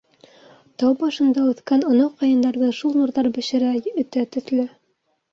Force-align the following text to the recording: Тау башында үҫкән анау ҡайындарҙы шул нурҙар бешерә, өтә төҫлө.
Тау 0.83 0.87
башында 1.01 1.41
үҫкән 1.49 1.83
анау 1.89 2.07
ҡайындарҙы 2.21 2.69
шул 2.77 2.95
нурҙар 3.01 3.29
бешерә, 3.35 3.75
өтә 4.05 4.25
төҫлө. 4.37 4.65